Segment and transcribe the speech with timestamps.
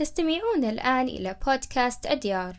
[0.00, 2.56] تستمعون الآن إلى بودكاست أديار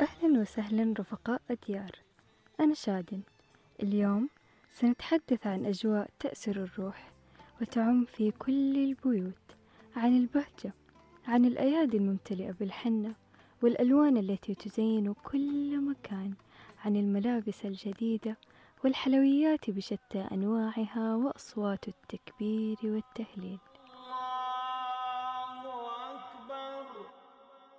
[0.00, 1.90] أهلا وسهلا رفقاء أديار
[2.60, 3.20] أنا شادن.
[3.82, 4.28] اليوم
[4.72, 7.12] سنتحدث عن أجواء تأسر الروح
[7.60, 9.56] وتعم في كل البيوت
[9.96, 10.72] عن البهجة
[11.26, 13.14] عن الأيادي الممتلئة بالحنة
[13.62, 16.32] والألوان التي تزين كل مكان
[16.84, 18.36] عن الملابس الجديدة
[18.84, 23.58] والحلويات بشتى أنواعها وأصوات التكبير والتهليل.
[23.86, 25.62] الله
[26.14, 26.86] أكبر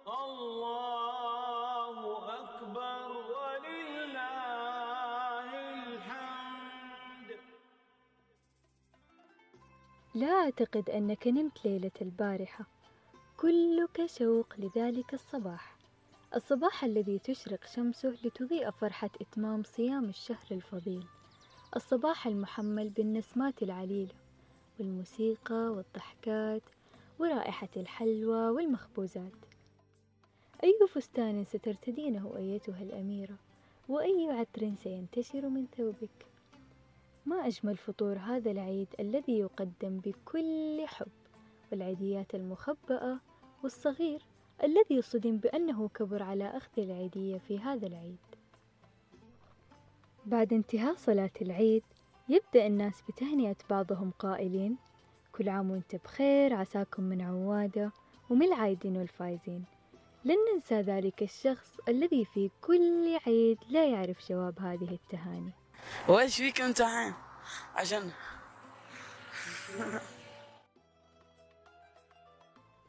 [0.08, 1.98] الله
[2.40, 4.30] أكبر ولله
[5.88, 7.30] الحمد.
[10.16, 12.66] لا أعتقد أنك نمت ليلة البارحة.
[13.38, 15.76] كلك شوق لذلك الصباح.
[16.36, 21.06] الصباح الذي تشرق شمسه لتضيء فرحة إتمام صيام الشهر الفضيل.
[21.76, 24.14] الصباح المحمل بالنسمات العليلة
[24.80, 26.62] والموسيقى والضحكات
[27.20, 29.46] ورائحة الحلوى والمخبوزات.
[30.64, 33.36] أي فستان سترتدينه أيتها الأميرة
[33.90, 36.26] وأي عطر سينتشر من ثوبك.
[37.26, 41.12] ما أجمل فطور هذا العيد الذي يقدم بكل حب
[41.72, 43.20] والعيديات المخبأة
[43.64, 44.22] والصغير.
[44.64, 48.18] الذي صدم بأنه كبر على أخذ العيدية في هذا العيد.
[50.26, 51.84] بعد انتهاء صلاة العيد
[52.30, 54.78] يبدأ الناس بتهنئة بعضهم قائلين
[55.32, 57.92] كل عام وأنت بخير عساكم من عوادة
[58.30, 59.66] ومن العايدين والفايزين.
[60.26, 65.52] لن ننسى ذلك الشخص الذي في كل عيد لا يعرف جواب هذه التهاني.
[66.08, 67.14] وإيش فيك أنت عين
[67.76, 68.12] عشان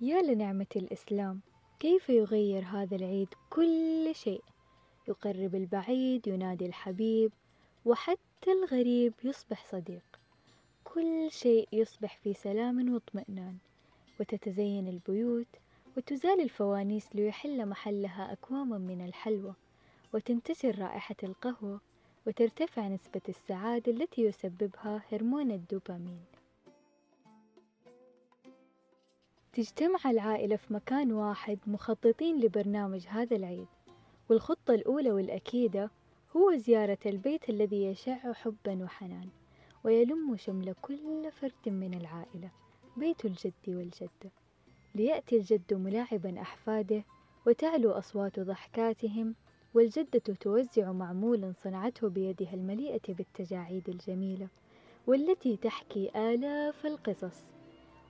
[0.00, 1.40] يا لنعمة الإسلام
[1.84, 4.42] كيف يغير هذا العيد كل شيء؟
[5.08, 7.32] يقرب البعيد ينادي الحبيب
[7.84, 10.04] وحتى الغريب يصبح صديق.
[10.84, 13.56] كل شيء يصبح في سلام واطمئنان.
[14.20, 15.46] وتتزين البيوت
[15.96, 19.54] وتزال الفوانيس ليحل محلها أكوام من الحلوى.
[20.14, 21.80] وتنتشر رائحة القهوة
[22.26, 26.24] وترتفع نسبة السعادة التي يسببها هرمون الدوبامين.
[29.54, 33.66] تجتمع العائلة في مكان واحد مخططين لبرنامج هذا العيد.
[34.28, 35.90] والخطة الأولى والأكيدة
[36.36, 39.28] هو زيارة البيت الذي يشع حبا وحنان
[39.84, 42.50] ويلم شمل كل فرد من العائلة
[42.96, 44.30] بيت الجد والجدة.
[44.94, 47.04] ليأتي الجد ملاعبا أحفاده
[47.46, 49.34] وتعلو أصوات ضحكاتهم
[49.74, 54.48] والجدة توزع معمولا صنعته بيدها المليئة بالتجاعيد الجميلة
[55.06, 57.54] والتي تحكي آلاف القصص.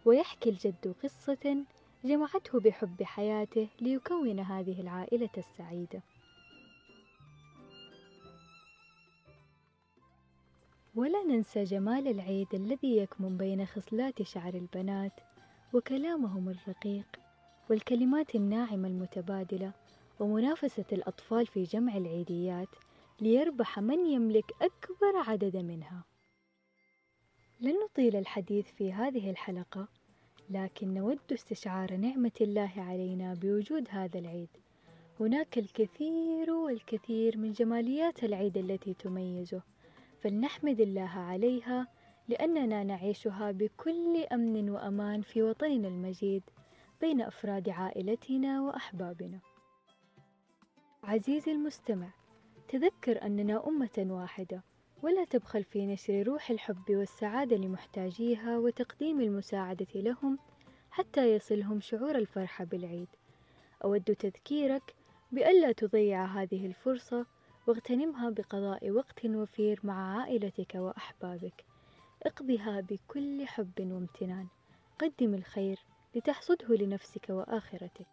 [0.04, 1.64] ويحكي الجد قصة
[2.04, 6.02] جمعته بحب حياته ليكون هذه العائلة السعيدة.
[10.94, 15.12] ولا ننسى جمال العيد الذي يكمن بين خصلات شعر البنات
[15.72, 17.06] وكلامهم الرقيق
[17.70, 19.72] والكلمات الناعمة المتبادلة
[20.20, 22.68] ومنافسة الأطفال في جمع العيديات
[23.20, 26.04] ليربح من يملك أكبر عدد منها.
[27.60, 29.88] لن نطيل الحديث في هذه الحلقة
[30.50, 34.48] لكن نود استشعار نعمة الله علينا بوجود هذا العيد.
[35.20, 39.62] هناك الكثير والكثير من جماليات العيد التي تميزه
[40.20, 41.86] فلنحمد الله عليها
[42.28, 46.42] لأننا نعيشها بكل أمن وأمان في وطننا المجيد
[47.00, 49.38] بين أفراد عائلتنا وأحبابنا.
[51.02, 52.08] عزيزي المستمع
[52.68, 54.62] تذكر أننا أمة واحدة
[55.04, 60.38] ولا تبخل في نشر روح الحب والسعادة لمحتاجيها وتقديم المساعدة لهم
[60.90, 63.08] حتى يصلهم شعور الفرحة بالعيد.
[63.84, 64.94] أود تذكيرك
[65.32, 67.26] بألا تضيع هذه الفرصة
[67.66, 71.64] واغتنمها بقضاء وقت وفير مع عائلتك وأحبابك.
[72.22, 74.46] اقضها بكل حب وامتنان.
[74.98, 75.78] قدم الخير
[76.14, 78.06] لتحصده لنفسك وآخرتك.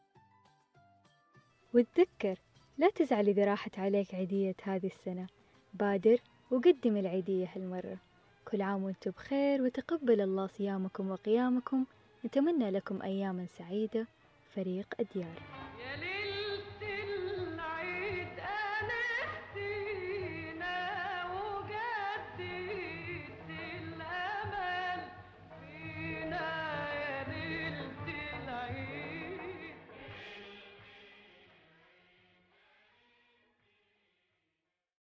[1.73, 2.40] وتذكر
[2.78, 5.28] لا تزعل إذا راحت عليك عيدية هذه السنة.
[5.73, 6.18] بادر
[6.52, 7.98] وقدم العيدية هالمرة.
[8.46, 11.86] كل عام وأنتم بخير وتقبل الله صيامكم وقيامكم.
[12.26, 14.08] نتمنى لكم أياما سعيدة.
[14.56, 15.60] فريق أديار